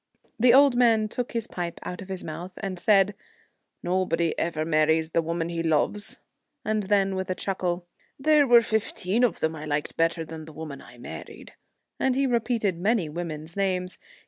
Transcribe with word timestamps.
The 0.39 0.51
old 0.55 0.75
man 0.75 1.07
took 1.07 1.33
his 1.33 1.45
pipe 1.45 1.79
out 1.83 2.01
of 2.01 2.09
his 2.09 2.23
mouth, 2.23 2.53
and 2.63 2.79
said,' 2.79 3.13
Nobody 3.83 4.33
ever 4.39 4.65
marries 4.65 5.11
the 5.11 5.21
woman 5.21 5.49
he 5.49 5.61
loves,' 5.61 6.17
and 6.65 6.81
then, 6.81 7.13
with 7.15 7.29
a 7.29 7.35
chuckle,' 7.35 7.85
There 8.29 8.47
were 8.47 8.63
fifteen 8.63 9.23
of 9.23 9.41
them 9.41 9.55
I 9.55 9.65
liked 9.65 9.97
better 9.97 10.25
than 10.25 10.45
the 10.45 10.53
woman 10.53 10.81
I 10.81 10.97
married,' 10.97 11.53
and 11.99 12.15
he 12.15 12.25
repeated 12.25 12.79
many 12.79 13.09
women's 13.09 13.55
names. 13.55 13.99